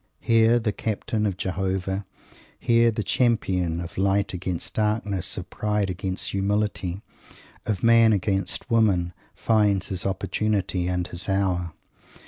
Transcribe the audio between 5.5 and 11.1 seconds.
Pride against Humility, of Man against Woman, finds his opportunity and